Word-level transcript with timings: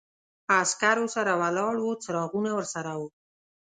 عسکرو 0.59 1.05
سره 1.15 1.31
ولاړ 1.41 1.73
و، 1.79 1.85
څراغونه 2.03 2.51
ورسره 2.55 2.91
و. 2.99 3.01